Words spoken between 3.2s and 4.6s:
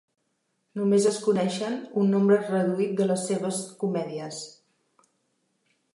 seves comèdies.